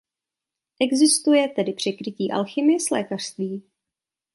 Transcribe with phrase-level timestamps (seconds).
[0.79, 3.63] Existuje tedy překrytí alchymie s lékařství.